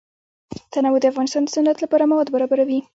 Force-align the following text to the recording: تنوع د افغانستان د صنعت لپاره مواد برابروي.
تنوع 0.71 0.97
د 1.01 1.05
افغانستان 1.11 1.43
د 1.45 1.49
صنعت 1.55 1.77
لپاره 1.81 2.09
مواد 2.11 2.27
برابروي. 2.35 2.79